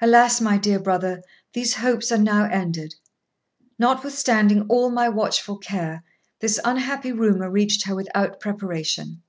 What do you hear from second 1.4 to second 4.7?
these hopes are now ended! Notwithstanding